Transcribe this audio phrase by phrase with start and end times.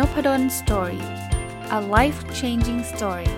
[0.00, 1.04] Nopadol Story
[1.78, 3.32] a life changing story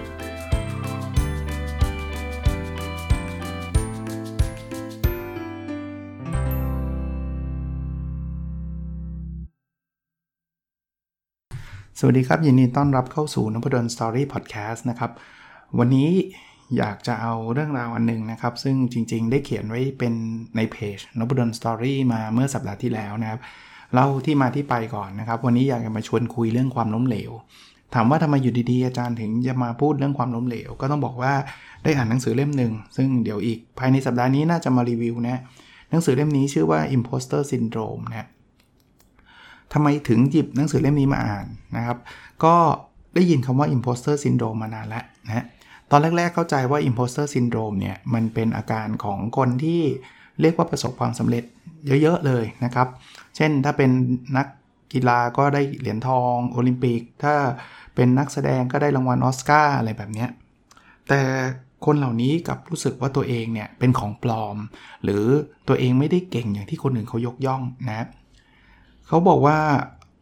[11.99, 15.11] สวัสดีครับ ยินดีต้อนรับเข้าสู่นพดล Story พอดแคสต์นะครับ
[15.79, 16.11] วันนี้
[16.77, 20.15] อยากจะเอาเรื่องราวอันหนึ่งนะครับ ซึ่งจริงๆ ได้เขียนไว้เป็น
[20.57, 23.41] ในเพจนพดล Story มาเมื่อสัปดาห์ที่แล้วนะครับ
[23.95, 27.33] เล่าที่มาที่ไปก่อนนะครับ วันนี้อยากจะมาชวนคุยเรื่องความล้มเหลว
[27.95, 31.33] ถามว่าทำไมอยู่ดีๆอาจารย์ถึงจะมาพูดเรื่องความล้มเหลว ก็ต้องบอกว่า
[31.85, 35.41] ได้อ่านหนังสือเล่มหนึ่งซึ่งเดี๋ยวอีกภายในสัปดาห์นี้น่าจะมารีวิวนะ
[35.91, 38.29] หนังสือเล่มนี้ชื่อว่า imposter syndrome นะ
[39.73, 41.47] ทำไมถึงหยิบหนังสือเล่มนี้มาอ่าน
[41.77, 41.99] นะครับ
[42.45, 42.55] ก็
[43.15, 45.45] ได้ยินคำว่า imposter syndrome มานานแล้วนะ
[45.91, 49.81] ตอนแรก ๆ เข้าใจว่า imposter syndrome เนี่ยมันเป็นอาการของคนที่
[50.41, 51.45] เรียกว่าประสบความสำเร็จ
[51.87, 52.89] เยอะๆเลยนะครับ
[53.37, 53.91] เช่นถ้าเป็น
[54.37, 54.47] นัก
[54.93, 57.35] กีฬาก็ได้เหรียญทองโอลิมปิก ถ้า
[57.95, 60.27] เป็นนักแสดงก็ได้รางวัลออสการ์อะไรแบบนี้
[61.09, 61.21] แต่
[61.85, 64.57] คนเหล่านี้กับรู้สึกว่าตัวเองเนี่ยเป็นของปลอม
[65.03, 65.25] หรือ
[65.69, 68.07] ตัวเองไม่ได้เก่งอย่างที่คนอื่นเขายกย่องนะ
[69.07, 69.59] เขาบอกว่า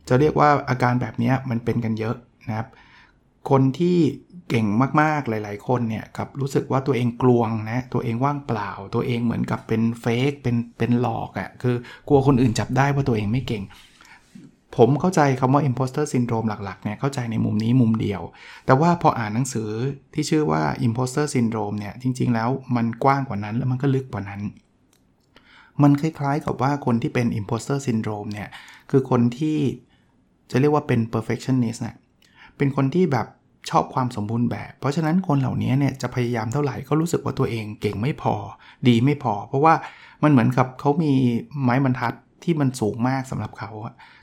[0.09, 2.17] จะเรียกว่าอาการแบบนี้มันเป็นกันเยอะ
[2.49, 2.69] นะครับ
[3.51, 3.99] คนที่
[4.51, 4.67] เก่ง
[5.03, 11.77] มากๆหลาย ๆ คนเนี่ยกับรู้สึกว่าตัวเองกลวงนะตัวเองว่างเปล่า ตัวเองเหมือนกับเป็นเฟกเป็นเป็นหลอกอะ่ะคือ
[12.09, 13.63] กลัวคนอื่นจับได้ว่าตัวเองไม่เก่ง
[14.77, 18.23] ผมเข้าใจคำว่า imposter syndrome หลักๆเนี่ยเข้าใจในมุมนี้มุมเดียว
[18.67, 19.71] แต่ว่าพออ่านหนังสือ
[20.15, 24.43] ที่ชื่อว่า imposter syndrome เนี่ยจริง ๆ แล้วมันกว้างกว่านั้นแล้วมันก็ลึกกว่านั้น
[25.83, 28.49] มันคล้ายๆกับว่าคนที่เป็น imposter syndrome เนี่ย
[28.91, 29.59] คือคนที่
[30.51, 31.97] จะเรียกว่าเป็น perfectionist นะ
[32.57, 33.27] เป็นคนที่แบบ
[33.71, 38.35] ชอบความสมบูรณ์แบบ เพราะฉะนั้นคนเหล่านี้เนี่ยจะพยายามเท่าไหร่ก็รู้สึกว่าตัวเองเก่งไม่พอ
[38.89, 39.75] ดีไม่พอ เพราะว่า
[40.23, 41.13] มันเหมือนกับเขามี
[41.63, 43.71] ไม้บรรทัดที่มันสูงมากสำหรับเขา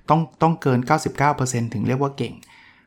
[0.09, 0.80] ต้องต้องเกิน
[1.28, 2.33] 99%ถึงเรียกว่าเก่ง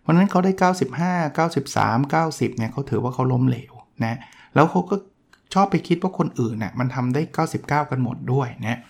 [0.01, 3.73] เพราะนั้นเขาได้ 95 93 90เนี่ยเขาถือว่าเขาล้มเหลว
[4.05, 4.19] นะ
[4.55, 4.97] แล้วเขาก็
[5.55, 8.81] ชอบไปคิดว่าคนอื่นน่ยมันทำได้ 99 กันหมดด้วยนะ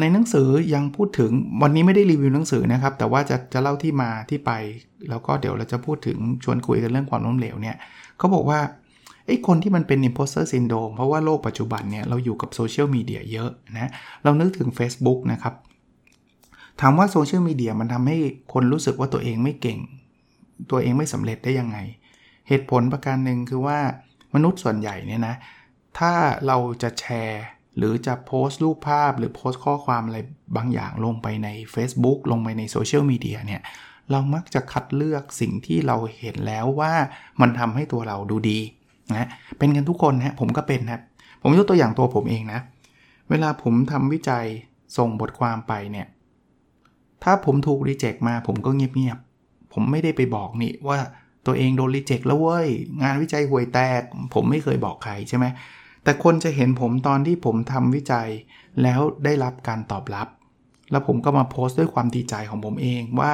[0.00, 1.30] ในหนังสือยังพูดถึง
[1.62, 4.52] วันนี้ไม่ได้รีวิวหนังสือนะครับ แต่ว่าจะจะเล่าที่มาที่ไป
[5.08, 7.76] แล้วก็เดี๋ยวเราจะพูดถึงชวนคุยกันเรื่องความล้มเหลวเนี่ย
[8.18, 8.60] เขาบอกว่า
[9.26, 13.90] ไอ้คนที่มันเป็น imposter syndrome เพราะว่าโลกปัจจุบันเนี่ยเราอยู่กับโซเชียลมีเดียเยอะนะ
[14.24, 15.54] เรานึกถึง Facebook นะครับ
[16.80, 18.16] ถามว่าโซเชียลมีเดียมันทำให้
[18.52, 19.78] คนรู้สึกว่าตัวเองไม่เก่ง
[20.70, 21.78] ตัวเองไม่สำเร็จได้ยังไง
[22.48, 23.78] เหตุผลประการหนึ่งคือว่า
[24.34, 25.34] มนุษย์ส่วนใหญ่เนี่ยนะ
[25.98, 26.12] ถ้า
[26.46, 27.44] เราจะแชร์
[27.78, 30.18] หรือจะโพสต์รูปภาพหรือโพสต์ข้อความอะไร
[30.56, 33.62] บางอย่างลงไปใน Facebook ลงไปในโซเชียลมีเดียเนี่ย
[34.10, 36.92] เรามักจะคัดเลือกสิ่งที่เราเห็นแล้วว่า
[37.40, 38.58] มันทำให้ตัวเราดูดี
[39.14, 39.28] นะ
[39.58, 41.00] เป็นกันทุกคนนะผมก็เป็นนะ
[41.42, 42.60] ผมยกตัวอย่างตัวผมเองนะ
[43.30, 44.44] เวลาผมทำวิจัย
[44.96, 46.06] ส่งบทความไปเนี่ย
[47.24, 50.98] ถ้าผมถูกรีเจ็คมาผมก็เงียบๆ ผมไม่ได้ไปบอกนี่ว่า
[51.46, 52.68] ตัวเองโดนรีเจ็คแล้วเว้ย
[53.02, 54.02] งานวิจัยห่วยแตก
[54.34, 55.46] ผมไม่เคยบอกใครใช่ไหม
[56.08, 58.28] แต่คนจะเห็นผมตอนที่ผมทำวิจัย
[58.82, 60.28] แล้วได้รับการตอบรับ
[60.90, 63.32] แล้วผมก็มาโพสต์ด้วยความดีใจของผมเองว่า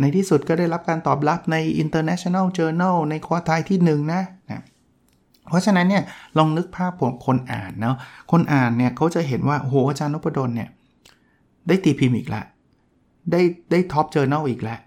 [0.00, 4.62] ในที่สุดก็ได้รับการตอบรับใน International Journal ใน quartile ที่1นะนะ
[5.48, 6.02] เพราะฉะนั้นเนี่ย
[6.38, 7.96] ลองนึกภาพผมคนอ่านเนาะ
[8.32, 10.68] คนอ่านเนี่ยเขาจะเห็นว่าโหอาจารย์นพดลเนี่ย
[11.68, 12.44] ได้ตีพิมพ์อีกแล้ว
[13.30, 13.40] ได้
[13.70, 14.78] ได้ top journal อีกแล้ว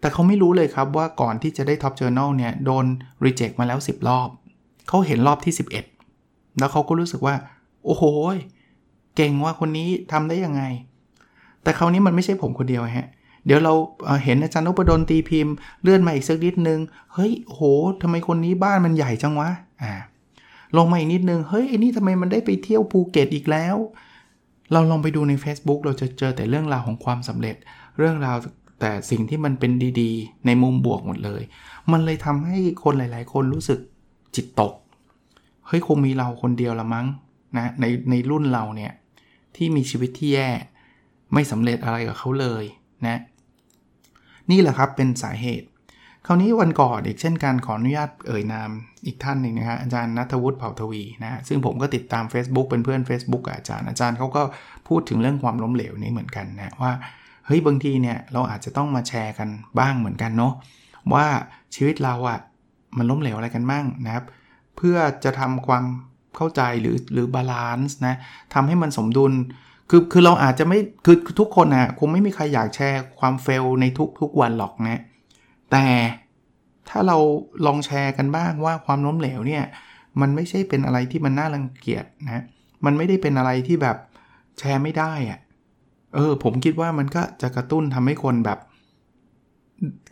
[0.00, 2.84] แต่เขาไม่รู้เลยครับว่าก่อนที่จะได้ top journal เนี่ยโดน
[3.24, 4.28] reject มาแล้ว 10 รอบ
[4.88, 5.95] เขาเห็นรอบที่ 11
[6.58, 7.34] แล้วเขาก็รู้สึกว่า
[7.84, 8.04] โอ้โห
[9.16, 10.62] เก่งว่าคนนี้ทำได้ยังไง
[11.62, 13.08] แต่คราวนี้มันไม่ใช่ผมคนเดียวฮะ
[13.46, 13.72] เดี๋ยวเรา
[14.24, 16.80] เห็นอาจารย์นพดลตีพิมพ์เลื่อนมาอีกสักนิดนึง
[17.14, 17.60] เฮ้ยโห
[18.02, 19.50] ทำไมคนนี้บ้านมันใหญ่จังวะ
[19.82, 19.92] อ่า
[20.76, 23.76] ลงมาอีกนิดนึง เฮ้ยไอ้นี่ทำไมมันได้ไปเที่ยวภูเก็ตอีกแล้ว
[24.72, 27.56] เราลองไปดูใน Facebook เราจะเจอแต่เรื่องราวของความสำเร็จ
[27.98, 28.36] เรื่องราว
[28.80, 31.42] แต่สิ่งที่มันเป็นดีๆ ในมุมบวกหมดเลย
[31.92, 33.78] มันเลยทำให้คนหลาย ๆ คนรู้สึก
[34.34, 34.72] จิตตก
[35.66, 37.06] เฮ้ยคงมีเราคนเดียวละมั้ง
[37.56, 38.92] นะในในรุ่นเราเนี่ย
[39.56, 40.50] ที่มีชีวิตที่แย่
[41.34, 42.64] ไม่สำเร็จอะไรกับเขาเลย
[43.06, 43.20] นะ
[44.50, 45.66] นี่แหละครับเป็นสาเหตุ
[46.26, 48.70] คราวนี้วันก่อนอีกเช่นการขออนุญาตเอ่ยนาม
[49.06, 54.42] อีกท่านหนึ่งนะฮะอาจารย์นัทวุฒิเผ่าทวีนะซึ่งผมก็ติดตาม Facebook เป็นเพื่อน Facebook กับอาจารย์อาจารย์เขาก็
[54.88, 56.92] พูดถึงเรื่องความล้มเหลวนี้เหมือนกันนะว่า
[57.46, 59.48] เฮ้ยบางทีเนี่ยเราอาจจะต้องมาแชร์กัน
[59.78, 60.52] บ้างเหมือนกันเนาะ
[61.14, 61.26] ว่า
[61.74, 62.38] ชีวิตเราอะ
[62.98, 64.24] มันล้มเหลวอะไรกันบ้างนะครับ
[64.76, 65.84] เพื่อจะทำความ
[66.36, 68.14] เข้าใจหรือหรือ balance นะ
[68.54, 69.32] ทำให้มันสมดุล
[69.90, 75.00] คือคือเราอาจจะไม่คือทุกคนนะคงไม่มีใครอยากแชร์ความ fail ในทุกทุกวันหรอกนะ
[75.72, 75.84] แต่
[76.88, 77.18] ถ้าเรา
[77.66, 79.64] ลองแชร์กันบ้างว่าความล้มเหลวเนี่ย
[80.20, 82.42] มันไม่ใช่เป็นอะไรที่มันน่ารังเกียจนะ
[82.84, 83.96] มันไม่ได้เป็นอะไรที่แบบ
[84.58, 85.40] แชร์ไม่ได้อะ
[86.14, 88.58] เออผมคิดว่ามันก็จะกระตุ้นทำให้คนแบบ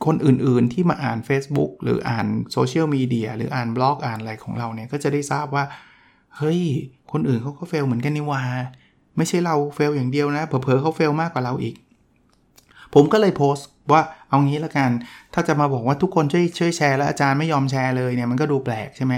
[0.07, 5.65] คนอื่นๆที่มาอ่าน Facebook หรืออ่านโซเชียลมีเดียหรืออ่านบล็อกอ่านอะไรของเราเนี่ย ก็จะได้ทราบว่า
[6.37, 6.61] เฮ้ย
[7.13, 8.43] คนอื่นเขาก็เฟลเหมือนกันนี่ว่า
[9.17, 11.75] ไม่ใช่เราเฟลอย่างเดียวนะ เผลอๆเขาเฟลมากกว่าเราอีก
[12.95, 14.91] ผมก็เลยโพสต์ว่าเอางี้ละกัน
[15.35, 19.15] ถ้าจะมาบอกว่าทุกคนช่วยช่วยแชร์แล้วอาจารย์ไม่ยอมแชร์เลยเนี่ยมันก็ดูแปลกใช่ไหม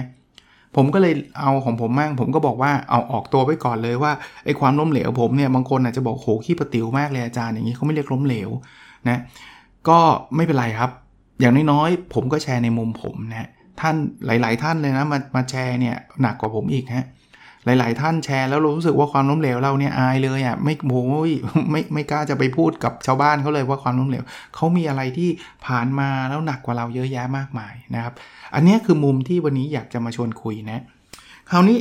[0.76, 4.12] ผมก็เลยเอาของผมมั่งผมก็บอกว่าเอาออกตัวไว้ก่อนเลยว่า
[4.44, 8.50] ไอ้ความล้มเหลวผมเนี่ยบางคนอาจจะบอกโหขี้ประติ๋วมากเลยอาจารย์อย่างนี้เขาไม่เรียกล้มเหลว
[9.08, 9.18] นะ
[9.88, 9.98] ก็
[10.36, 10.90] ไม่เป็นไรครับ
[11.40, 13.48] อย่างน้อยๆผมก็แชร์ในมุมผมนะ
[13.80, 13.94] ท่าน
[14.26, 17.06] หลาย ๆ ท่านเลยนะมามาแชร์เนี่ยหนักกว่าผมอีกฮะ
[17.64, 21.30] หลาย ๆ ท่านแชร์แล้วรู้สึกว่าความล้มเหลวเราเนี่ยอายเลยอะ่ะไม่โอ้ย
[21.70, 24.24] ไม่ไม่กล้าจะไปพูดกับชาวบ้านเขาเลยว่าความล้มเหลว
[24.54, 25.30] เขามีอะไรที่
[25.66, 28.14] ผ่านมาแล้วหนักกว่าเราเยอะแยะมากมายนะครับ
[28.54, 30.82] อันนี้คือมุมที่วันนี้อยากจะมาชวนคุยนะ
[31.50, 31.78] คราวนี้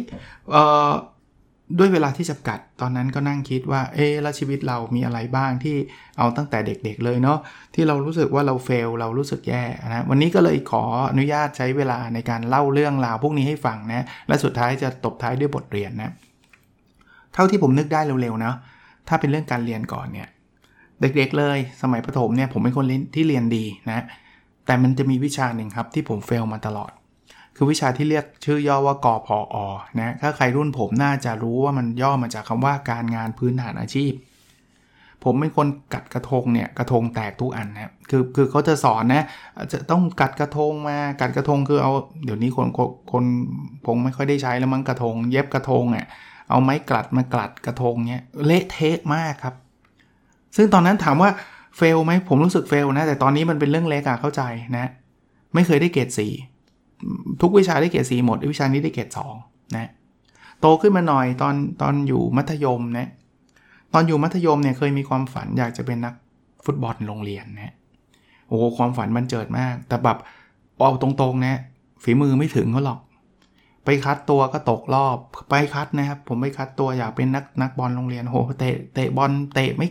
[1.80, 5.76] ด้วยเวลาที่จำกัดตอนนั้นก็นั่งคิดว่า เออแล้วชีวิตเรามีอะไรบ้างที่
[6.18, 7.40] เอาตั้งแต่เด็กๆเลยเนาะ
[7.76, 16.12] ที่เรารู้สึกว่าเราเฟลเรารู้สึกแย่นะวันนี้ก็เลยขออนุญาตใช้เวลาในการเล่าเรื่องราวพวกนี้ให้ฟังนะและสุดท้ายจะตบท้ายด้วยบทเรียนนะ
[17.34, 18.54] เท่าที่ผมนึกได้เร็วๆนะ
[19.08, 20.28] ถ้าเป็นเรื่องการเรียนก่อนเนี่ย
[21.02, 22.86] เด็กๆเลยสมัยประถมเนี่ยผมเป็นคน
[23.16, 24.04] ที่เรียนดีนะ
[24.66, 26.92] แต่มันจะมีวิชาหนึ่งครับที่ผมเฟลมาตลอด
[27.56, 29.66] คือวิชาที่เรียกชื่อย่อว่ากอพออ
[30.00, 34.14] นะถ้าใครรุ่นผมน่าจะรู้ว่ามันย่อมาจากคำว่าการงานพื้นฐานอาชีพ
[35.24, 39.26] ผมเป็นคนกัดกระทงเนี่ยกระทงแตกทุกอันนะคือคือเขาจะสอนนะ
[39.74, 41.92] จะต้องกัดกระทงมากัดกระทงคือเอา
[42.26, 42.68] เดี๋ยวนี้คน
[43.12, 43.24] คน
[43.86, 46.06] คงไม่ค่อยได้ใช้แล้วมั้งกระทง เย็บกระทงอะ
[46.50, 49.56] เอาไม้กลัดมากลัดกระทงเนี่ยเละเทะมากครับ
[50.56, 51.30] ซึ่งตอนนั้นถามว่า
[51.78, 54.42] เฟลไหมผมรู้สึกเฟลนะแต่ตอนนี้มันเป็นเรื่องเล็กอะเข้าใจ
[54.78, 54.90] นะ
[55.54, 56.34] ไม่เคยได้เกรดสี่
[57.42, 59.36] ทุกวิชาได้เกรดสีหมด วิชานี้ได้เกรดสอง
[59.76, 59.90] นะ
[60.62, 63.10] โตขึ้นมาหน่อยตอนตอนอยู่มัธยมนะ
[63.94, 66.14] ตอนอยู่มัธยมเนี่ยเคยมีความฝันอยากจะเป็นนัก
[66.66, 67.74] ฟุตบอลโรงเรียนนะ
[68.48, 70.18] โอ้ความฝันมันเจิดมาก แต่แบบ
[70.78, 71.60] เอาตรงๆนะ
[72.04, 73.00] ฝีมือไม่ถึงเขาหรอก
[73.86, 75.18] ไปคัดตัวก็ตกรอบ
[75.50, 79.88] ไปคัดนะครับ ผมไปคัดตัวอยากเป็นนักนักบอลโรงเรียนโหเตะเตะบอลเตะไม่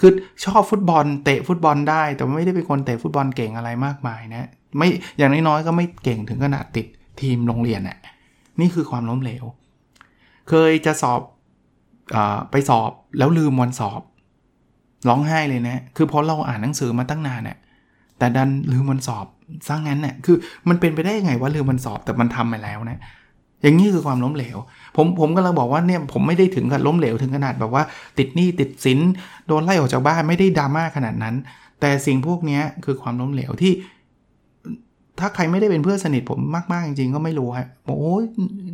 [0.00, 0.10] คือ
[0.44, 4.88] ชอบฟุตบอล เตะฟุตบอลได้ แต่ไม่ได้เป็นคนเตะฟุตบอลเก่งอะไรมากมายนะ ไม่
[5.18, 6.86] อย่างน้อยๆก็ไม่เก่งถึงขนาดติด
[7.20, 7.98] ทีมโรงเรียนน่ะ
[8.60, 9.44] นี่คือความล้มเหลว
[10.48, 11.20] เคยจะสอบ
[12.14, 12.16] อ
[12.50, 14.00] ไปสอบแล้วลืมวันสอบ
[15.08, 17.56] ร้องไห้เลยนะ คือพอเราอ่านหนังสือมาตั้งนานน่ะ
[18.18, 19.26] แต่ดันลืมวันสอบ
[19.68, 20.36] สร้างงั้นน่ะคือ
[20.68, 22.98] มันเป็นไปได้ยังไงว่าลืมวันสอบแต่มันทำไปแล้วนะ
[23.62, 24.58] อย่างนี้คือความล้มเหลว
[24.96, 27.82] ผมผมก็เลยบอกว่าเนี่ยผมไม่ได้ถึงกับล้มเหลวถึงขนาดแบบว่า
[28.18, 28.98] ติดหนี้ติดสิน
[29.46, 31.34] โดนไล่ออกจากบ้านไม่ได้ดราม่าขนาดนั้น
[31.80, 33.72] แต่สิ่งพวกนี้คือความล้มเหลวที่
[35.22, 36.38] ถ้าใครไม่ได้เป็นเพื่อนสนิทผม
[36.72, 38.24] มากๆจริงๆก็ไม่รู้ฮะบอกโอ้ย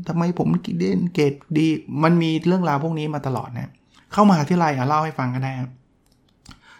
[0.08, 0.48] ทำไมผม
[0.78, 1.66] เด่นเกรดดี
[2.04, 3.70] มันมีเรื่องราวพวกนี้มาตลอดนะ
[4.12, 5.70] เข้ามาที่ไรอะเล่าให้ฟังก็ได้ครับ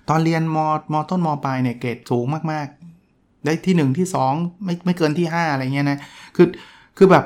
[0.09, 0.59] ตอนเรียนม
[0.93, 5.99] มต้นมปลายเนี่ยเกรดสูงมากๆ ได้ที่ 1 ที่ 2 ไม่ไม่เกินที่ 5 อะไรเงี้ยนะ
[6.37, 6.47] คือ
[6.97, 7.25] คือแบบ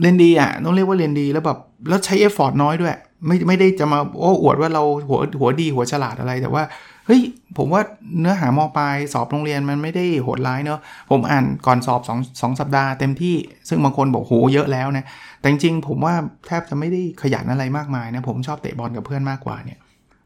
[0.00, 1.58] เรียนดีอะต้องเรียกว่าเรียนดีแล้วแบบ
[1.88, 2.94] แล้วใช้เอฟฟอร์ตน้อยด้วย
[3.26, 6.62] ไม่ไม่ได้จะมาโอ้อวดว่าเราหัวหัวดีหัวฉลาดอะไรแต่ว่า
[7.06, 7.22] เฮ้ย
[7.56, 7.82] ผมว่า
[8.20, 10.80] เนื้อหามอปลายสอบโรงเรียนมันไม่ได้โหดร้ายเนอะ
[11.10, 13.34] ผมอ่านก่อนสอบ2 2สัปดาห์เต็มที่
[13.68, 15.04] ซึ่งบางคนบอกโหเยอะแล้วนะ
[15.40, 16.14] แต่จริงๆผมว่า
[16.46, 19.78] แทบจะไม่ได้ขยันอะไรมากมายนะผมชอบเตะบอลกับเพื่อนมากกว่าเนี่ย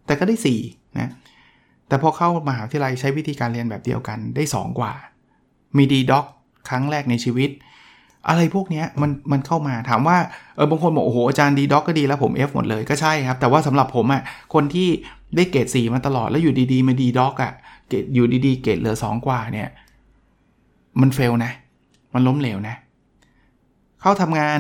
[0.07, 0.37] แต่ก็ได้
[0.67, 1.11] 4นะ
[1.89, 4.93] แต่พอเข้ามหาวิทยาลัยใช้วิธีการเรียนแบบเดียวกันได้ 2 กว่า
[5.77, 6.27] มี D dog
[6.69, 7.51] ครั้งแรกในชีวิต
[8.29, 10.19] อะไรพวกนี้มันมันเข้ามาถามว่า
[10.57, 14.23] เออบางคนบอกโอ้โหอาจารย์ D dog ก็ดีแล้วผม F หมดเลยก็ใช่ครับ แต่ว่าสำหรับผมอะ่ะ
[14.55, 14.89] คนที่
[15.37, 17.53] ได้เกรดสี่มาตลอดแล้วอยู่ดีๆมา D dog อะ่ะ
[17.89, 19.69] เกรดอยู่ดีๆเกรดเหลือสองกว่าเนี่ย
[21.01, 21.53] มัน fail นะ
[22.15, 22.77] มันล้มเหลวนะ
[24.01, 24.59] เข้าทำงาน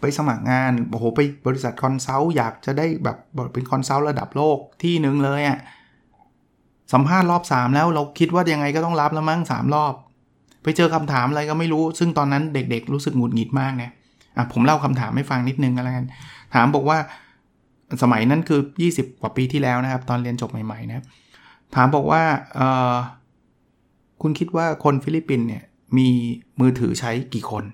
[0.00, 3.18] ไปสมัครงานโอ้โหไปบริษัท consult อยากจะได้แบบ
[3.52, 5.58] เป็น consult ระดับโลกที่หนึ่งเลยอะ่ะ
[6.92, 9.94] สัมภาษณ์รอบ 3 แล้วเราคิดว่ายังไงก็ต้องรับแล้วมั้ง3รอบ
[10.66, 13.90] ไปเจอคำถามอะไรก็ไม่รู้ ซึ่งตอนนั้นเด็กๆ รู้สึกหงุดหงิดมากนะ
[14.36, 16.06] อะผมเล่าคำถามให้ฟังนิดนึงก็แล้วกัน
[16.54, 16.98] ถามบอกว่า
[18.02, 18.60] สมัยนั้นคือ
[18.92, 21.04] 20 กว่าปีที่แล้วนะครับ ตอนเรียนจบใหม่ๆนะ
[21.74, 22.22] ถามบอกว่า
[22.54, 22.60] เอ
[22.92, 22.94] อ
[24.22, 25.62] คุณคิดว่าคนฟิลิปปินเนี่ย
[25.98, 26.08] มี
[26.60, 27.64] มือถือใช้กี่คน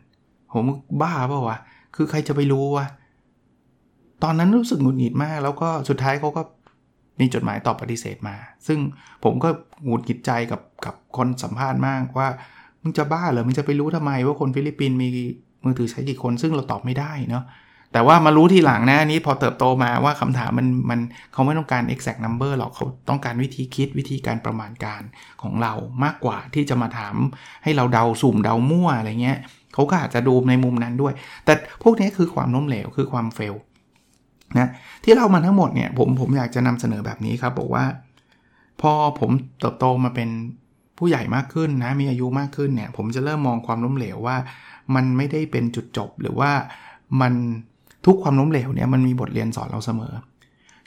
[0.53, 0.65] ผม
[1.01, 1.59] บ้าเปล่าวะ
[1.97, 2.87] คือใครจะไปรู้วะ
[4.23, 6.43] ตอนนั้นรู้สึกหงุดหงิดมาก แล้วก็สุดท้ายเขาก็
[7.21, 8.79] มีจดหมายตอบปฏิเสธมา ซึ่ง
[9.25, 9.49] ผมก็
[9.87, 12.29] หงุดหงิดใจกับกับคนสัมภาษณ์มากว่า
[12.83, 15.09] มึงจะบ้าเหรอ มึงจะไปรู้ทำไมว่าคนฟิลิปปินส์มี
[15.65, 17.45] มือถือใช้กี่คน ซึ่งเราตอบไม่ได้เนาะ
[17.93, 21.01] แต่ว่ามารู้ทีหลังนะนี้พอเติบโตมาว่าคำถามมันมัน
[21.33, 25.03] เขาไม่ต้องการ exact number หรอกเขาต้องการวิธีคิดวิธีการประมาณการ
[25.43, 25.73] ของเรา
[26.05, 27.15] มากกว่าที่จะมาถาม
[27.63, 29.39] ให้เราเดาสุ่มเดามั่วอะไรเงี้ย
[29.75, 31.13] เขาก็อาจจะดูในมุมนั้นด้วย
[31.45, 33.55] แต่พวกนี้คือความล้มเหลวคือความเฟล
[34.59, 34.69] นะ
[35.05, 37.85] ที่เรามาทั้งหมดเนี่ยผมผมอยากจะนำเสนอแบบนี้ครับบอกว่า
[38.81, 40.29] พอผมเติบโตมาเป็น
[41.05, 44.37] ผู้ใหญ่มากขึ้นนะมีอายุมากขึ้นเนี่ยผมจะเริ่มมองความล้มเหลวว่า
[44.95, 46.51] มันไม่ได้เป็นจุดจบหรือว่า
[47.21, 47.33] มัน
[48.07, 50.13] ทุกความล้มเหลวเนี่ยมันมีบทเรียนสอนเราเสมอ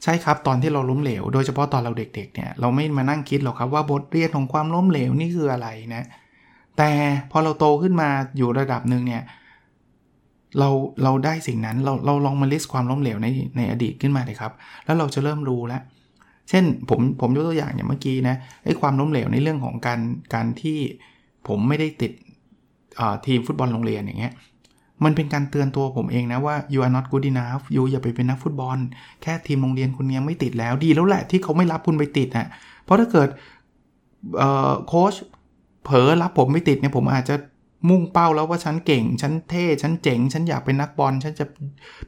[0.03, 6.03] ใช่ครับตอนที่เราล้มเหลว โดยเฉพาะตอนเราเด็ก ๆเนี่ยเราไม่มานั่งคิดหรอกครับว่าบทเรียนของความล้มเหลวนี่คืออะไรนะ
[6.77, 6.91] แต่
[7.31, 9.23] พอเราโตขึ้นมาอยู่ระดับหนึ่งเนี่ย
[10.59, 10.69] เรา
[11.03, 14.51] เราได้สิ่งนั้นเราเราลองมาลิสต์ความล้มเหลวในในอดีตขึ้นมาเลยครับ
[14.85, 15.81] แล้วเราจะเริ่มรู้แล้ว
[16.49, 19.99] เช่นผมผมยกตัวอย่างอย่างเมื่อกี้นะไอ้ความล้มเหลวในเรื่องของการ
[20.33, 20.79] การที่
[21.47, 22.11] ผมไม่ได้ติด
[23.25, 24.33] ทีมฟุตบอลโรงเรียนอย่างเงี้ย
[25.03, 28.77] มันเป็นการเตือนตัวผมเองนะว่า you are not good enough you อย่าไปเป็นนักฟุตบอล
[29.21, 32.47] แค่ทีมโรงเรียนคุณยังไม่ติดแล้วดีแล้วแหละที่เขาไม่รับคุณไปติดนะ่ะ
[32.83, 33.29] เพราะถ้าเกิด
[34.87, 35.13] โค้ช
[35.83, 37.35] เผลอรับผมไม่ติดเนี่ยผมอาจจะ
[37.89, 41.45] มุ่งเป้าแล้วว่าฉันเก่ง ฉันเท่ ฉันเจ๋ง ฉันอยากเป็นนักบอล ฉันจะ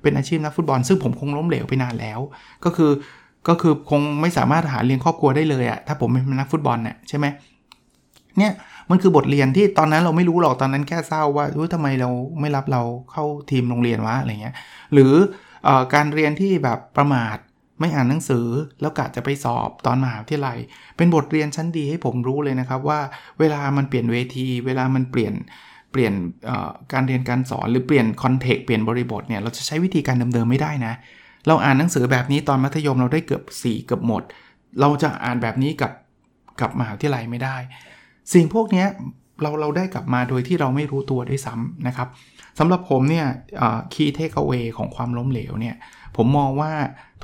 [0.02, 2.20] เป็นอาชีพนักฟุตบอล ซึ่งผมคงล้มเหลวไปนานแล้ว
[2.66, 2.92] ก็คือ
[3.48, 7.26] ก็คือคงไม่สามารถหาเลี้ยงครอบครัวได้เลยอะถ้าผมเป็นนักฟุตบอลเนี่ยใช่ไหม
[8.38, 8.54] เนี่ย
[8.90, 14.56] มันคือบทเรียนที่ตอนนั้นเราไม่รู้หรอกตอนนั้นแค่เศร้าว่าทำไมเราไม่รับเราเข้าทีมโรงเรียนวะอะไรเงี้ย
[14.94, 15.14] หรือ
[15.68, 17.38] อการเรียนที่แบบประมาท
[17.80, 18.48] ไม่อ่านหนังสือ
[18.82, 20.58] แล้วกะจะไปสอบตอนมหาวิทยาลัย
[20.98, 23.00] เป็นบทเรียนชั้นดีให้ผมรู้เลยนะครับว่า
[23.40, 25.34] เวลามันเปลี่ยนเวที เวลามันเปลี่ยน
[25.92, 26.14] เปลี่ยน
[26.94, 30.94] การเรียนการสอนหรือเปลี่ยนคอนเทกต์เปลี่ยนบริบทเนี่ยเราจะใช้วิธีการเดิมๆไม่ได้นะ
[31.48, 34.24] เราอ่านหนังสือแบบนี้ตอนมัธยมเราได้เกือบ 4 เกือบหมด
[34.82, 35.92] เราจะอ่านแบบนี้กับ
[36.62, 37.56] กับมหาวิทยาลัยไม่ได้
[38.34, 38.86] สิ่งพวกนี้
[39.42, 42.08] เราเราได้กลับมาโดยที่เราไม่รู้ตัวด้วยซ้ำนะครับ
[42.60, 43.26] สำหรับผมเนี่ย
[43.94, 45.76] คีย์เทคเอาไว้ของความล้มเหลวเนี่ย
[46.18, 46.72] ผมมองว่า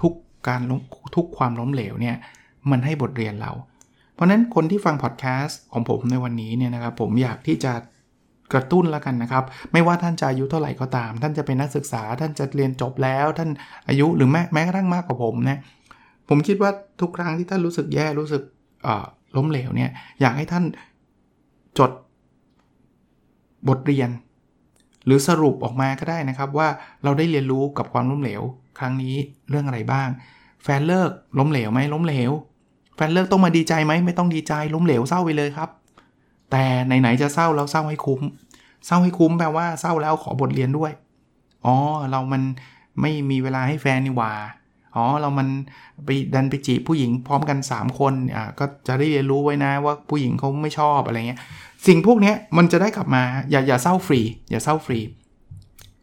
[0.01, 0.13] ทุก
[0.47, 0.61] การ
[1.15, 2.15] ทุกความล้มเหลวเนี่ย
[2.71, 3.51] มันให้บทเรียนเรา
[4.13, 7.73] เพราะนั้นคนที่ฟังพอดแคสต์ของผมในวันนี้เนี่ยนะครับผมอยากที่จะ
[8.53, 9.43] กระตุ้นแล้วกันนะครับ
[9.73, 13.49] ไม่ว่าท่านจะอายุเท่าไหร่ก็ตาม ท่านจะเป็นนักศึกษา ท่านจะเรียนจบแล้ว ท่าน
[13.87, 15.59] อายุหรือแม้แม้กระทั่งมากกว่าผมนะ
[16.29, 18.43] ผมคิดว่าทุกครั้งที่ท่านรู้สึกแย่รู้สึก
[19.35, 19.91] ล้มเหลวเนี่ย
[20.21, 20.63] อยากให้ท่าน
[21.79, 21.91] จด
[23.67, 24.09] บทเรียน
[25.05, 26.67] หรือสรุปออกมาก็ได้นะครับว่า
[27.03, 28.41] เราได้เรียนรู้กับความล้มเหลว
[28.79, 29.15] ครั้งนี้
[29.49, 30.09] เรื่องอะไรบ้าง
[30.63, 32.31] แฟนเลิกล้มเหลวไหมล้มเหลว
[32.95, 35.69] แฟนเลิกต้องมาดีใจไหมไม่ต้องดีใจล้มเหลวเศร้าไปเลยครับ
[36.51, 38.21] แต่ไหนๆจะเศร้าแล้วเศร้าให้คุ้ม
[38.85, 40.91] เศร้าให้คุ้มแปลว่าเศร้าแล้วขอบทเรียนด้วย
[41.65, 41.75] อ๋อ
[42.11, 42.41] เรามัน
[43.01, 44.33] ไม่มีเวลาให้แฟนนี่ว่า
[44.95, 45.47] อ๋อ เรามัน
[46.05, 51.39] ไปดันไปจีบผู้หญิงพร้อมกัน 3 คน อะก็จะได้เรียนรู้ไว้นะว่าผู้หญิงเขาไม่ชอบอะไรเงี้ย
[51.87, 54.99] สิ่งพวกนี้มันจะได้กลับมา อย่าอย่าเศร้าฟรี อย่าเศร้าฟรี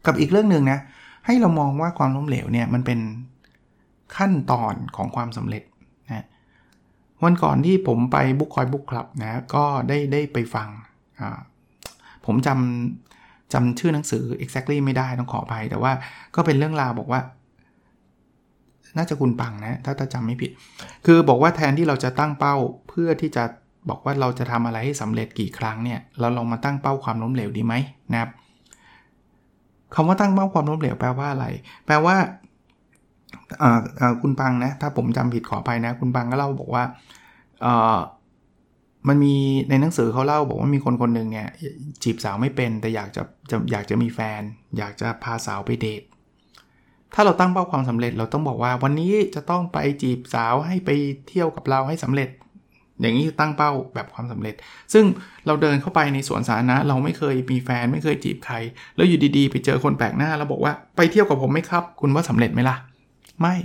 [0.05, 0.79] กับอีกเรื่องหนึ่งนะ
[1.25, 2.99] ให้เรามองว่าความล้มเหลวเนี่ยมันเป็น
[4.17, 5.63] ขั้นตอนของความสำเร็จ
[6.09, 6.25] นะ
[7.23, 10.67] วันก่อนที่ผมไปบุ๊กคอยบุ๊กคลับนะ ก็ได้ได้ไปฟัง
[11.19, 11.39] อ่า
[12.25, 15.91] ผมจำจำชื่อหนังสือ exactly ไม่ได้ต้องขออภัยแต่ว่า
[16.35, 17.21] ก็เป็นเรื่องราวบอกว่า
[18.97, 20.51] น่าจะคุณปังนะ ถ้าถ้าจำไม่ผิด
[21.05, 22.55] คือบอกว่าแทนที่เราจะตั้งเป้า
[22.89, 23.43] เพื่อที่จะ
[23.89, 27.73] บอกว่าเราจะทำอะไรให้สำเร็จกี่ครั้งเนี่ยเราลองมาตั้งเป้าความล้มเหลวดีไหม
[28.11, 28.29] นะครับ
[29.95, 31.45] คำว่าตั้งเป้าความล้มเหลวแปลว่าอะไร
[31.85, 32.15] แปลว่า
[34.21, 36.83] คุณปังนะ ถ้าผมจำผิดขอไปนะ คุณปังก็เล่าบอกว่า
[39.07, 39.35] มันมี
[39.69, 41.49] ในหนังสือเขาเล่าบอกว่ามีคนคนหนึ่งเนี่ย
[42.03, 44.41] จีบสาวไม่เป็นแต่อยากจะจะอยากจะมีแฟน
[44.77, 46.01] อยากจะพาสาวไปเดท
[47.13, 50.89] ถ้าเราตั้งเป้าความสำเร็จเราต้องบอกว่าวันนี้จะต้องไปจีบสาวให้ไป
[51.27, 52.29] เที่ยวกับเราให้สำเร็จ
[53.01, 54.55] อย่างนี้ตั้งเป้าแบบความสำเร็จ
[54.93, 55.05] ซึ่ง
[55.45, 58.55] เราเดินเข้าไปในสวนสาธารณะเราไม่เคยมีแฟนไม่เคยจีบใคร
[58.95, 62.75] แล้วอยู่ดีๆ ไปเจอคนแปลกหน้าแล้วบอกว่าไปเที่ยวกับผมไหมครับ คุณว่าสำเร็จไหมล่ะ
[63.41, 63.55] ไม่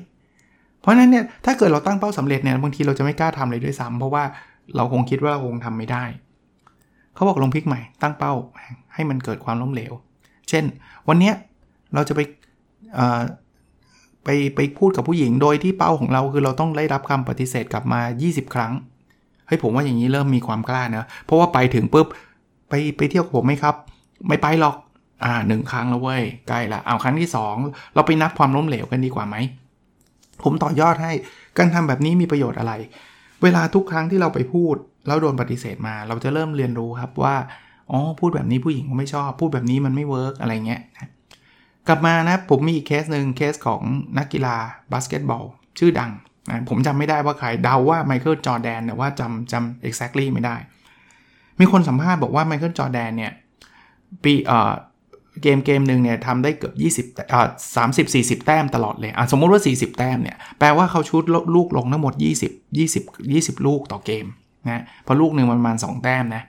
[0.81, 4.25] เพราะนั้นเนี่ยถ้าเกิดเราตั้งเป้าสำเร็จเนี่ยบางทีเราจะไม่กล้าทำเลยด้วยซ้ำเพราะว่า
[4.77, 6.05] เราคงคิดว่าเราคงทำไม่ได้
[7.15, 8.33] เขาบอกลงพลิกใหม่ ตั้งเป้า
[8.95, 9.93] ให้มันเกิดความล้มเหลว
[10.49, 10.65] เช่น
[11.09, 11.33] วันนี้
[11.95, 12.21] เราจะไป
[14.25, 18.73] ไปไปพูดกับผู้หญิงโดยที่เป้าของเราคือเราต้องได้รับคำปฏิเสธกลับมา 20 ครั้ง
[19.47, 22.07] เฮ้ยผมว่าอย่างนี้เริ่มมีความกล้านะ เพราะว่าไปถึงปุ๊บ
[22.69, 23.75] ไปไปเที่ยวกับผมไหมครับ
[24.29, 24.77] ไม่ไปหรอก
[25.25, 27.29] อ่าหนึ่งครั้งแล้วเว้ยใกล้ละเอาครั้งที่
[27.61, 29.37] 2 เราไปนับความล้มเหลวกันดีกว่าไหม
[30.43, 31.13] ผมต่อยอดให้
[31.59, 32.73] การทำแบบนี้มีประโยชน์อะไร
[33.43, 34.77] เวลาทุกครั้งที่เราไปพูด
[35.07, 37.37] แล้วโดนปฏิเสธมา เราจะเริ่มเรียนรู้ครับว่า
[37.91, 40.83] อ๋อพูดแบบนี้ผู้หญิงเขาไม่ชอบ พูดแบบนี้มันไม่ work อะไรเงี้ย
[41.89, 43.83] กลับมานะผมมีอีกเคสหนึ่งเคสของ
[44.19, 44.57] นักกีฬา
[44.93, 45.45] บาสเกตบอล
[45.79, 46.11] ชื่อดัง
[46.49, 50.57] นะผมจำไม่ได้ว่าใครเดาว่าไมเคิลจอแดนแต่ว่าจำจำ exactly ไม่ได้
[51.61, 53.33] มีคนสัมภาษณ์บอกว่าไมเคิลจอแดนเนี่ย
[54.23, 54.73] ปีเอ่อ
[55.43, 57.43] เกมเกมหนึ่งเนี่ยทำได้เกือบ 20อ่า
[57.77, 61.23] สามสิบสี่สิบแต้มตลอดเลยอะสมมติว่า 40 แต้มเนี่ยแปลว่าเขาชู้ต
[61.55, 62.15] ลูกลงทั้งหมด
[62.51, 64.27] 20 20 20 ลูกต่อเกม
[64.69, 66.43] นะเพอลูกหนึ่งประมาณ 2 แต้มนะ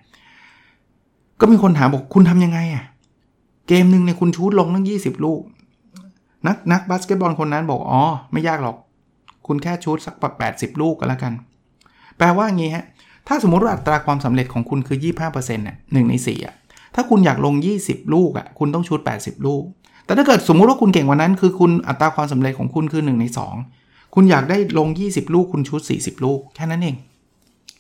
[1.39, 2.83] ก็มีคนถามบอกคุณทำยังไงอะ
[3.67, 5.41] เกมหนึ่งเนี่ยคุณชุดลงทั้ง 20 ลูก
[6.47, 8.77] นักนักบาสเกตบอลคนนั้นบอกอ๋อไม่ยากหรอก
[9.47, 11.33] คุณแค่ชุดสักแปดสิบลูกก็แล้วกัน
[12.17, 12.85] แปลว่างี้ฮะ
[13.27, 16.55] ถ้าสมมติว่าอัตราความสำเร็จของคุณคือ 25%เนี่ยหนึ่งใน4อะ
[16.99, 19.63] ถ้าคุณอยากลง 20 ลูกอะคุณต้องชุด 80 ลูก
[20.05, 23.25] แต่ถ้าเกิดสมมุติว่าคุณเก่งกว่านั้น คือคุณอัตราความสำเร็จของคุณคือ1ใน
[23.69, 26.95] 2 คุณอยากได้ลง 20 ลูก คุณชุด 40 ลูก แค่นั้นเอง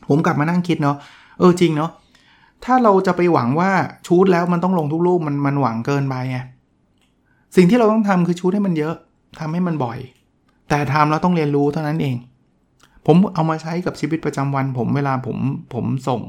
[0.09, 0.97] ผมกลับมานั่งคิดเนาะ
[1.39, 1.91] เออจริงเนาะ
[2.65, 3.71] ถ้าเราจะไปหวังว่า
[4.07, 6.37] ชูดแล้วมันต้องลงทุกลูกมันมันหวังเกินไปไง
[7.55, 8.95] สิ่งที่เราต้องทำคือชูดให้มันเยอะ
[9.39, 9.99] ทำให้มันบ่อย
[10.69, 12.15] แต่ทำเราต้องเรียนรู้เท่านั้นเอง
[13.05, 15.37] ผมเอามาใช้กับชีวิตประจำวัน ผมเวลาผม
[15.73, 16.21] ผมส่ง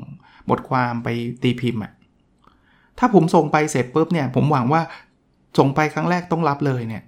[0.50, 1.08] บทความไป
[1.42, 1.92] ตีพิมพ์อะ
[2.98, 4.82] ถ้าผมส่งไปเสร็จปุ๊บเนี่ย ผมหวังว่า
[5.58, 7.02] ส่งไปครั้งแรกต้องรับเลยเนี่ย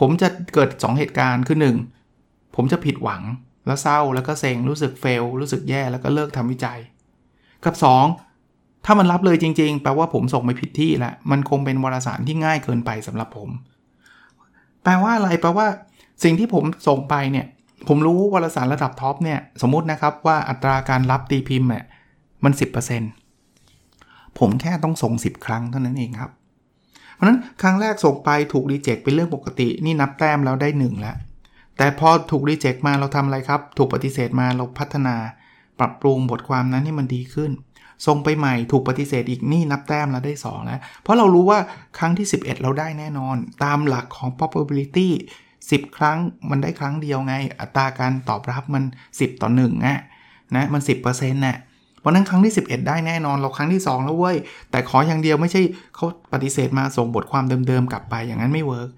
[0.00, 1.58] ผมจะเกิด 2 เหตุการณ์คือ
[2.02, 3.22] 1 ผมจะผิดหวัง
[3.66, 6.78] แล้วเศร้าแล้วก็เซ็งรู้สึกเฟลรู้สึกแย่แล้วก็เลิกทำวิจัย
[7.64, 7.74] กับ
[8.30, 13.48] 2 ถ้ามันรับเลยจริง ๆ แปลว่าผมส่งไปผิดที่ล้วมันคงเป็นวารสารที่ง่ายเกินไปสำหรับผม
[14.82, 15.66] แปลว่าอะไรแปลว่า
[16.24, 17.46] สิ่งที่ผมส่งไปเนี่ย
[17.88, 21.84] ผมรู้วารสารระดับท็อปเนี่ย สมมุตินะครับว่าอัตราการรับตีพิมพ์เนี่ย
[22.44, 23.27] มัน 10%
[24.38, 26.30] ผมแค่ต้องส่ง 10 ครั้งเท่านั้นเองครับ
[27.14, 31.16] เพราะนั้นครั้งแรกส่งไปถูกรีเจ็คเป็นเรื่องปกตินี่นับแต้มแล้วได้1แล้ว
[31.76, 35.16] แต่พอถูกรีเจ็คมาเราทำอะไรครับ ถูกปฏิเสธมาเราพัฒนา
[35.78, 37.50] ปรับปรุงบทความนั้นให้มันดีขึ้น
[38.06, 41.58] ส่งไปใหม่ถูกปฏิเสธอีกนี่นับแต้มแล้วได้2แล้วเพราะเรารู้ว่า
[41.98, 45.08] ครั้งที่ 11 เราได้แน่นอน ตามหลักของ probability
[45.52, 46.18] 10 ครั้ง
[46.50, 50.00] มันได้ครั้งเดียวไง อัตราการตอบรับมัน 10 ต่อ1นะ
[50.56, 51.56] นะมัน 10%นะ่ะ
[52.08, 54.36] เพราะนั้นครั้งที่ 11 ได้แน่นอนเราครั้งที่ 2 แล้วเว้ย
[54.70, 55.62] แต่ขออย่างเดียวไม่ใช่
[55.94, 58.88] เขาปฏิเสธมาส่งบทความเดิมๆกลับไปอย่างนั้นไม่เวิร์ก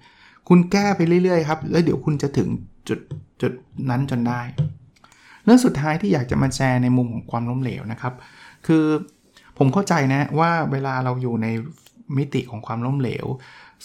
[0.49, 2.47] คุณแก้ไปเรื่อยๆครับ แล้วเดี๋ยวคุณจะถึง
[2.87, 2.99] จุด
[3.41, 3.53] จุด
[3.89, 4.41] นั้นจนได้
[5.43, 8.13] เรื่องสุดท้ายที่อยากจะมาแชร์ในมุมของความล้มเหลวนะครับ
[8.67, 8.85] คือ
[9.57, 11.47] ผมเข้าใจนะว่าเวลาเราอยู่ใน
[12.17, 13.25] มิติของความล้มเหลว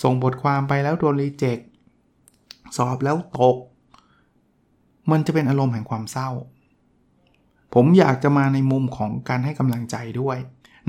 [0.02, 1.58] ส่งบทความไปแล้วโดนรีเจ็ค
[2.76, 3.56] สอบแล้วตก
[5.10, 6.30] มันจะเป็นอารมณ์แห่งความเศร้า
[7.74, 10.38] ผมอยากจะมาในมุมของการให้กำลังใจด้วย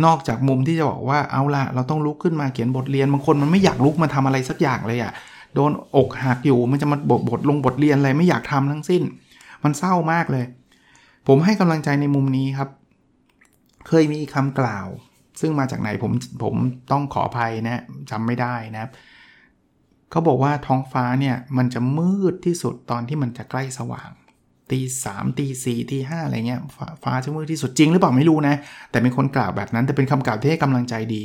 [0.06, 5.12] นอกจากมุมที่จะบอกว่าเอาละเราต้องลุกขึ้นมาเขียนบทเรียนบางคนมันไม่อยากลุกมาทำอะไรสักอย่างเลยอะ่ะ
[5.54, 9.04] โดนอกหักอยู่มันจะมาบทบทลงบทเรียนอะไรไม่อยากทำทั้งสิ้น
[9.64, 10.46] มันเศร้ามากเลย
[11.28, 12.70] ผมให้กำลังใจในมุมนี้ครับ
[13.88, 14.88] เคยมีคำกล่าว
[15.40, 16.12] ซึ่งมาจากไหนผม
[16.44, 16.56] ผม
[16.92, 18.92] ต้องขออภัยนะจำไม่ได้นะครับ
[20.12, 24.10] เขาบอกว่าท้องฟ้าเนี่ยมันจะมืดที่สุดตอนที่มันจะใกล้สว่าง
[24.72, 28.56] ตีสามตีสี่ตีห้าอะไรเงี้ยฟฟ้าจะมืดที่สุดจริงหรือเปล่าไม่รู้นะ
[28.92, 31.22] แต่เป็นคนกล่าวแบบนั้น แต่เป็นคำกล่าวที่ให้กำลังใจดี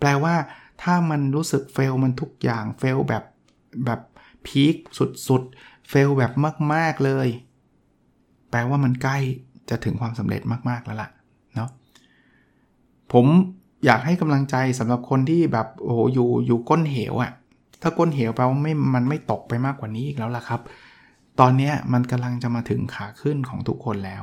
[0.00, 0.34] แปลว่า
[0.82, 3.24] ถ้ามันรู้สึกเฟลมันทุกอย่างเฟลแบบ
[3.86, 4.00] แบบ
[4.46, 4.74] พีค
[5.28, 6.32] สุดๆเฟลแบบ
[6.74, 7.28] มากๆเลย
[8.50, 9.18] แปลว่ามันใกล้
[9.70, 11.08] จะถึงความสำเร็จมากๆแล้วล่ะ
[11.54, 11.70] เนาะ
[13.12, 13.26] ผม
[13.84, 17.32] อยากให้กำลังใจสำหรับคนที่แบบโอ้โหอยู่อยู่ก้นเหวอะ่ะ
[17.82, 20.60] ถ้าก้นเหวแปลว่าไม่มันไม่ตกไปมากกว่านี้อีกแล้วล่ะครับ
[21.40, 24.22] ตอนนี้มันกำลังจะมาถึงขาขึ้นของทุกคนแล้ว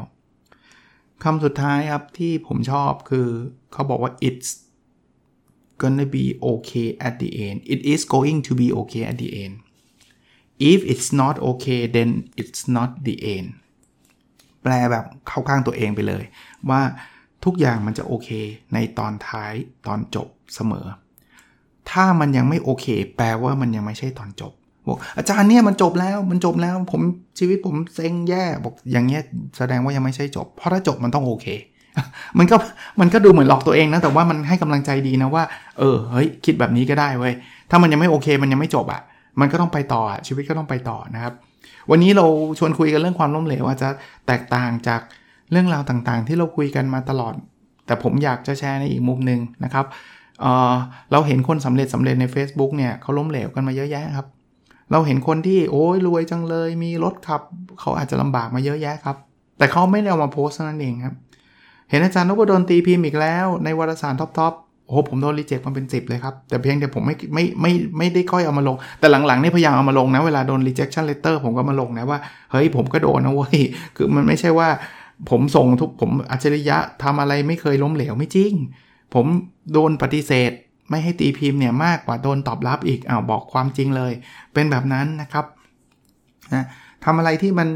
[1.23, 3.27] คำสุดท้ายครับที่ผมชอบคือ
[3.71, 4.49] เขาบอกว่า it's
[5.81, 9.55] gonna be okay at the end it is going to be okay at the end
[10.71, 12.09] if it's not okay then
[12.41, 13.49] it's not the end
[14.63, 16.23] แปลแบบเข้าข้างตัวเองไปเลย
[16.69, 16.81] ว่า
[17.45, 18.29] ทุกอย่างมันจะโอเค
[18.73, 19.53] ในตอนท้าย
[19.87, 20.85] ตอนจบเสมอ
[21.91, 24.53] ถ้ามันยังไม่โอเค แปลว่ามันยังไม่ใช่ตอนจบ
[24.87, 27.01] บอกอาจารย์เนี่ยมันจบแล้วมันจบแล้วผม
[27.39, 29.21] ชีวิตผมเซ็งแย่บอกอย่างเงี้ย
[29.57, 31.47] แสดงว่ายังไม่ใช่จบ เพราะถ้าจบมันต้องโอเค
[32.37, 32.55] มันก็
[32.99, 35.43] มันก็ดูเหมือนหลอกตัวเองนะแต่ว่ามันให้กำลังใจดีนะว่า
[35.79, 37.33] เออเฮ้ยคิดแบบนี้ก็ได้เว้ย
[37.69, 39.01] ถ้ามันยังไม่โอเค มันยังไม่จบอะ่ะ
[39.39, 41.33] มันก็ต้องไปต่อชีวิตก็ต้องไปต่อนะครับ
[41.91, 42.25] วันนี้เรา
[42.59, 43.89] ชวนคุยกันเรื่องความล้มเหลวอาจจะ
[44.27, 45.01] แตกต่างจาก
[45.51, 47.33] เรื่องราวต่างๆ ที่เราคุยกันมาตลอด
[47.85, 49.85] แต่ผมอยากจะแชร์ในอีกมุมหนึ่งนะครับ
[50.41, 54.27] เเราเห็นคนสำเร็จสำเร็จใน Facebook เนี่ยเขาล้มเหลวกันมาเยอะแยะครับ
[54.91, 57.41] เราเห็นคนที่โอ้ยรวยจังเลย มีรถขับ
[57.79, 59.17] เขาอาจจะลำบากมาเยอะแยะครับ
[59.57, 61.15] แต่เขาไม่ได้เอามาโพสต์นั่นเองครับ
[61.89, 72.19] เห็นอาจารย์นพดลตีพิมพ์อีกแล้ว ในวารสารท็อปๆโอ้โหผมโดนรีเจ็คมาเป็น 10 เลยครับ แต่เพียงแต่ผมไม่ไม่ไม่ไม่ได้ค่อยเอามาลง แต่หลังๆนี่พยายามเอามาลงนะ เวลาโดน rejection letter ผมก็มาลงนะว่า
[72.51, 73.59] เฮ้ยผมก็โดนนะเว้ย
[73.95, 74.69] คือมันไม่ใช่ว่า
[75.29, 78.53] ผมส่งทุกผมอัจฉริยะทำอะไรไม่เคยล้มเหลวไม่จริง
[79.13, 79.25] ผม
[79.73, 80.51] โดนปฏิเสธ
[80.89, 84.11] ไม่ให้ตีพิมพ์เนี่ยมากกว่าโดนตอบรับอีกอ้าวบอกความจริงเลย
[84.53, 85.45] เป็นแบบนั้นนะครับ
[86.53, 86.65] นะ
[87.05, 87.67] ทำอะไรที่มัน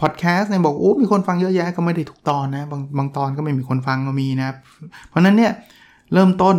[0.00, 4.48] พอดแคสต์เนี่ยบอกโอ้มีคนฟังเยอะแยะก็ไม่ได้ทุกตอนนะบางบางตอนก็ไม่มีคนฟังก็มีนะ
[5.08, 5.52] เพราะนั้นเนี่ย
[6.12, 6.56] เริ่มต้น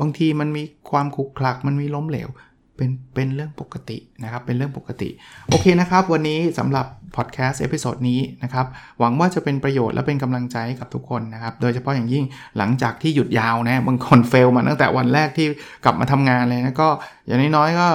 [0.00, 2.28] บางทีมันมีความขลุกขลักมันมีล้มเหลว
[2.76, 5.08] เป็นเป็นเรื่องปกตินะครับ เป็นเรื่องปกติ
[5.48, 6.86] โอเคนะครับ วันนี้สำหรับ
[7.16, 8.66] พอดแคสต์ episode นี้นะครับ
[8.98, 12.24] หวังว่าจะเป็นประโยชน์และเป็นกำลังใจกับทุกคนนะครับ โดยเฉพาะอย่างยิ่ง
[12.58, 15.46] หลังจากที่หยุดยาวนะ บางคน fail มาตั้งแต่วันแรกที่
[15.84, 16.88] กลับมาทำงานเลยนะ ก็
[17.26, 17.86] อย่างน้อยๆก็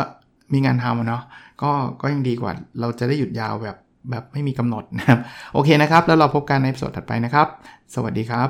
[0.54, 1.24] มีงานทำเนาะ
[1.64, 3.78] ก็ก็ยังดีกว่า เราจะได้หยุดยาวแบบ
[4.12, 5.20] แบบไม่มีกำหนดนะครับ
[5.54, 7.48] โอเคนะครับ แล้วเราพบกันในสดถัดไปนะครับ
[7.96, 8.50] สวัสดีครับ